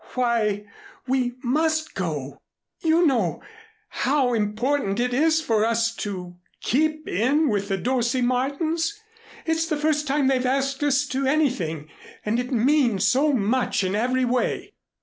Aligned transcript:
Why, 0.15 0.65
we 1.05 1.33
must 1.43 1.93
go. 1.93 2.39
You 2.81 3.05
know 3.05 3.43
how 3.89 4.33
important 4.33 4.99
it 4.99 5.13
is 5.13 5.43
for 5.43 5.63
us 5.63 5.93
to 5.97 6.37
keep 6.59 7.07
in 7.07 7.49
with 7.49 7.67
the 7.67 7.77
Dorsey 7.77 8.23
Martins. 8.23 8.99
It's 9.45 9.67
the 9.67 9.77
first 9.77 10.07
time 10.07 10.25
they've 10.25 10.43
asked 10.43 10.81
us 10.81 11.05
to 11.09 11.27
anything, 11.27 11.87
and 12.25 12.39
it 12.39 12.51
means 12.51 13.07
so 13.07 13.31
much 13.31 13.83
in 13.83 13.93
every 13.93 14.25
way." 14.25 14.73